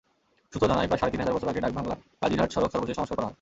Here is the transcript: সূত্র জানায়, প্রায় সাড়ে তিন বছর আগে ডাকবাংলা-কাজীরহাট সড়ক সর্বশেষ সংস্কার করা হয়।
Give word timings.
সূত্র 0.53 0.67
জানায়, 0.67 0.87
প্রায় 0.87 0.99
সাড়ে 0.99 1.11
তিন 1.11 1.33
বছর 1.33 1.47
আগে 1.47 1.61
ডাকবাংলা-কাজীরহাট 1.61 2.51
সড়ক 2.51 2.71
সর্বশেষ 2.71 2.95
সংস্কার 2.95 3.15
করা 3.15 3.25
হয়। 3.25 3.29